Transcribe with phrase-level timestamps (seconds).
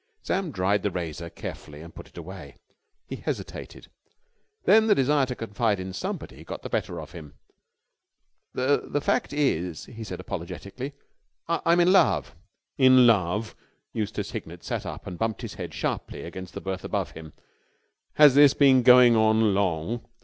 [0.23, 2.55] Sam dried the razor carefully and put it away.
[3.07, 3.87] He hesitated.
[4.63, 7.35] Then the desire to confide in somebody got the better of him.
[8.55, 10.93] "The fact is," he said apologetically,
[11.47, 12.33] "I'm in love!"
[12.79, 13.53] "In love!"
[13.93, 17.33] Eustace Hignett sat up and bumped his head sharply against the berth above him.
[18.13, 20.01] "Has this been going on long?"